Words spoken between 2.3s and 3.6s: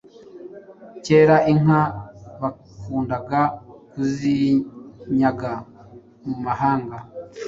bakundaga